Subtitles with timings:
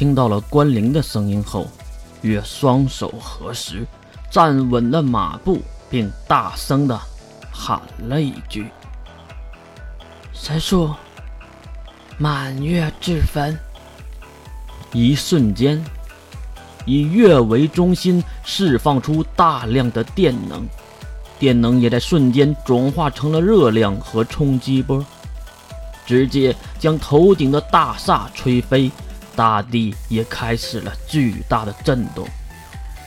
[0.00, 1.66] 听到了关灵的声音后，
[2.22, 3.86] 月双手合十，
[4.30, 5.60] 站稳了马步，
[5.90, 6.98] 并大声的
[7.52, 7.78] 喊
[8.08, 8.70] 了一句
[10.32, 10.94] ：“神树，
[12.16, 13.54] 满月之坟。”
[14.94, 15.84] 一瞬间，
[16.86, 20.66] 以月为中心释放出大量的电能，
[21.38, 25.04] 电能也在瞬间转化成了热量和冲击波，
[26.06, 28.90] 直接将头顶的大厦吹飞，
[29.36, 32.26] 大地也开始了巨大的震动，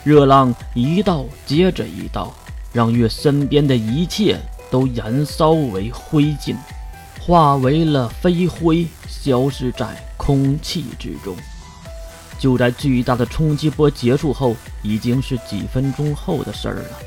[0.04, 2.34] 热浪一道接着一道，
[2.72, 4.40] 让月身边的一切
[4.72, 6.56] 都燃烧为灰烬，
[7.22, 11.36] 化为了飞灰，消失在空气之中。
[12.40, 17.00] 就在巨大的冲击波结束后，已经是几分钟后的事儿了。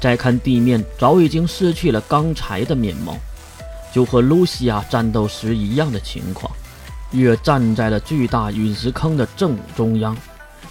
[0.00, 3.16] 再看地面，早已经失去了刚才的面貌，
[3.92, 6.50] 就和露西亚战斗时一样的情况。
[7.12, 10.16] 月站在了巨大陨石坑的正中央，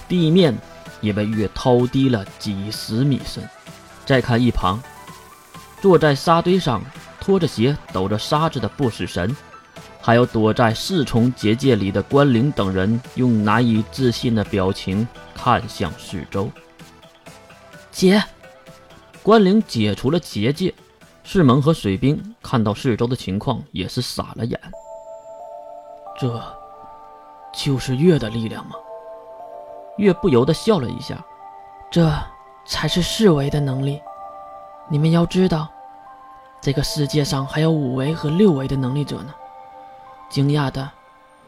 [0.08, 0.58] 地面
[1.02, 3.44] 也被月掏低了几十米深。
[4.06, 4.82] 再看一旁，
[5.82, 6.82] 坐在沙堆上，
[7.20, 9.36] 拖着鞋，抖着沙子的不死神。
[10.02, 16.50] 还有躲在四重结界里的关灵等人，用难以置信的表情看向四周。
[17.92, 18.24] 解，
[19.22, 20.74] 关灵解除了结界。
[21.22, 24.60] 世盟和水兵看到四周的情况，也是傻了眼。
[26.20, 26.44] 这，
[27.54, 28.76] 就是月的力量吗？
[29.96, 31.16] 月不由得笑了一下。
[31.90, 32.12] 这
[32.66, 34.02] 才是四维的能力。
[34.90, 35.70] 你们要知道，
[36.60, 39.34] 这个世界上还有五维和六维的能力者呢。
[40.30, 40.88] 惊讶的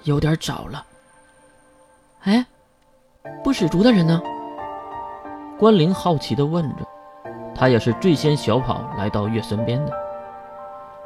[0.04, 0.86] 有点早了。
[2.24, 2.46] 哎，
[3.44, 4.22] 不死族的人呢？
[5.60, 6.88] 关灵好奇的问着。
[7.54, 9.92] 他也是最先小跑来到月身边的。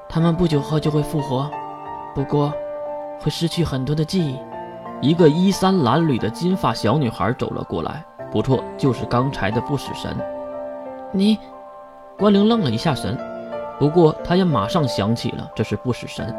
[0.07, 1.49] 他们不久后就会复活，
[2.13, 2.53] 不过
[3.25, 4.37] 会失去很多的记忆。
[5.01, 8.05] 一个衣衫褴褛的金发小女孩走了过来。
[8.31, 10.15] 不错，就是刚才的不死神。
[11.11, 11.39] 你，
[12.19, 13.17] 关灵愣了一下神，
[13.79, 16.35] 不过他也马上想起了这是不死神。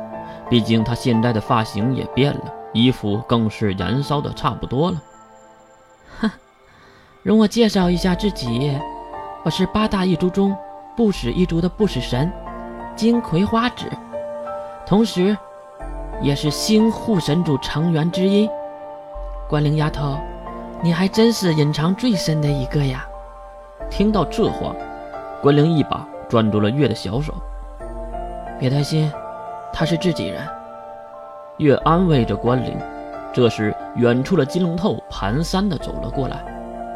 [0.49, 5.03] 毕竟他现在的发型也变了，衣服更是燃烧的差不多了。
[6.21, 6.31] 哼，
[7.25, 8.79] 容我介绍一下自己，
[9.43, 10.57] 我是八大一族中
[10.97, 12.31] 不死一族的不死神
[12.95, 13.87] 金葵花指，
[14.87, 15.37] 同时，
[16.21, 18.49] 也是星护神组成员之一。
[19.49, 20.17] 关灵丫头，
[20.83, 23.07] 你还真是隐藏最深的一个呀！
[23.91, 24.75] 听到这话，
[25.41, 27.33] 关灵一把攥住了月的小手，
[28.59, 29.11] 别担心。
[29.73, 30.43] 他是自己人，
[31.59, 32.77] 月安慰着关灵。
[33.33, 36.43] 这时，远处的金龙头蹒跚地走了过来。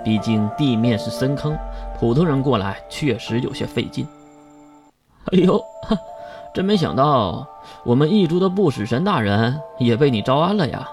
[0.03, 1.55] 毕竟地面是深坑，
[1.99, 4.09] 普通人过来确实有些费劲。
[5.27, 5.63] 哎呦，
[6.53, 7.47] 真没想到，
[7.85, 10.89] 我们一族的不死神大人也被你招安了呀！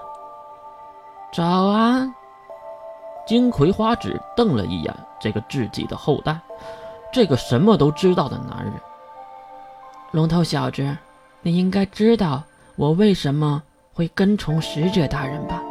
[1.32, 2.14] 招安？
[3.26, 6.38] 金葵花指瞪了一眼这个自己的后代，
[7.12, 8.72] 这个什么都知道的男人。
[10.12, 10.96] 龙头小子。
[11.40, 12.42] 你应该知道
[12.74, 13.62] 我为什么
[13.94, 15.62] 会跟从使者大人吧？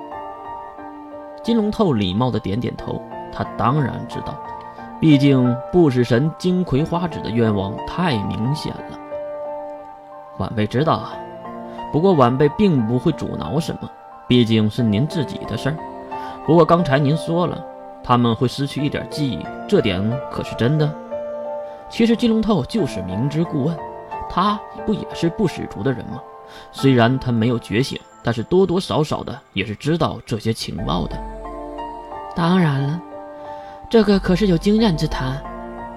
[1.43, 3.01] 金龙头礼貌的点点头，
[3.33, 4.33] 他当然知道，
[5.01, 8.96] 毕竟不死神金葵花指的愿望太明显了。
[10.37, 11.09] 晚辈知道，
[11.91, 13.89] 不过晚辈并不会阻挠什么，
[14.27, 15.77] 毕竟是您自己的事儿。
[16.45, 17.63] 不过刚才您说了，
[18.03, 20.93] 他们会失去一点记忆，这点可是真的？
[21.89, 23.77] 其实金龙透就是明知故问。
[24.29, 26.21] 他不也是不死族的人吗？
[26.71, 31.17] 虽然他没有觉醒，但是多多少少的也是知道这些情报的。
[32.35, 33.01] 当然了，
[33.89, 35.41] 这个可是有经验之谈。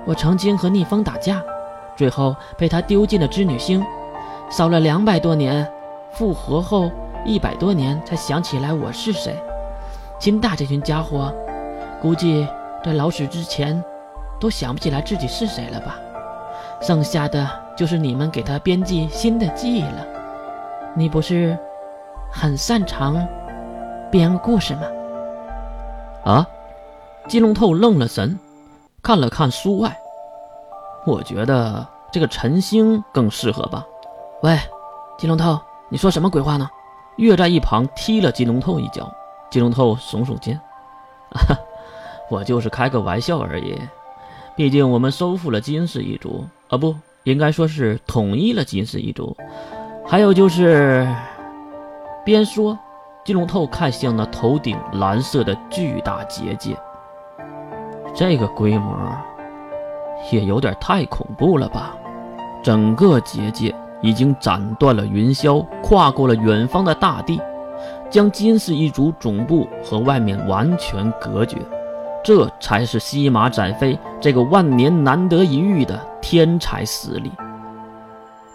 [0.07, 1.43] 我曾经和逆风打架，
[1.97, 3.85] 最后被他丢进了织女星，
[4.51, 5.65] 烧了两百多年，
[6.11, 6.91] 复活后
[7.25, 9.35] 一百多年才想起来我是谁。
[10.19, 11.33] 金大这群家伙，
[12.03, 12.47] 估计
[12.85, 13.81] 在老死之前
[14.41, 15.97] 都想不起来自己是谁了吧？
[16.83, 17.49] 剩下的。
[17.77, 20.07] 就是你们给他编辑新的记忆了。
[20.95, 21.59] 你不是
[22.31, 23.27] 很擅长
[24.11, 24.83] 编故事吗？
[26.25, 26.47] 啊！
[27.27, 28.39] 金龙透愣了神，
[29.03, 29.97] 看了看书外。
[31.07, 33.83] 我觉得这个陈星更适合吧。
[34.43, 34.59] 喂，
[35.19, 35.61] 金龙透，
[35.91, 36.67] 你说什么鬼话呢？
[37.17, 39.13] 月在一旁踢了金龙透一脚。
[39.51, 40.59] 金龙透耸耸肩，
[41.33, 41.55] 哈，
[42.31, 43.79] 我就是开个玩笑而已。
[44.57, 46.95] 毕竟我们收复了金氏一族，啊不。
[47.25, 49.37] 应该说是统一了金氏一族，
[50.07, 51.07] 还有就是，
[52.25, 52.79] 边说，
[53.27, 56.75] 金龙透看向那头顶蓝色的巨大结界，
[58.15, 58.97] 这个规模
[60.33, 61.95] 也有点太恐怖了吧？
[62.63, 67.41] 整个结界已经斩断了云霄，跨过了远方的大地，
[68.09, 71.59] 将金氏一族总部和外面完全隔绝。
[72.23, 77.33] 这才是西马展飞这个万年难得一遇的天才实力。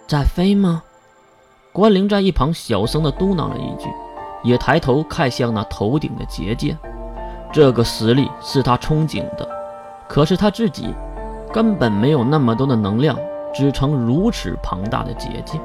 [0.08, 0.84] 展飞吗？
[1.74, 3.90] 关灵在一旁小声的嘟囔了一句，
[4.44, 6.78] 也抬头看向那头顶的结界。
[7.52, 9.48] 这个实力是他憧憬的，
[10.08, 10.94] 可是他自己
[11.52, 13.18] 根本没有那么多的能量
[13.56, 15.58] 支撑如此庞大的结界。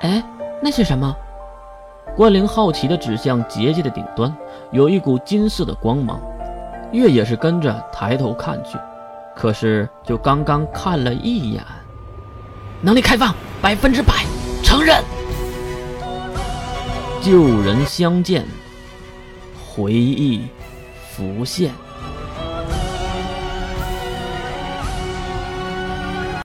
[0.00, 0.22] 哎，
[0.62, 1.12] 那是什么？
[2.16, 4.34] 关灵好奇地指向结界的顶端，
[4.70, 6.20] 有一股金色的光芒。
[6.92, 8.78] 月也是跟着抬头看去，
[9.36, 11.62] 可是就刚刚看了一眼，
[12.80, 14.24] 能力开放百分之百，
[14.62, 15.02] 承认。
[17.20, 18.46] 旧人相见，
[19.68, 20.46] 回忆
[21.10, 21.72] 浮现。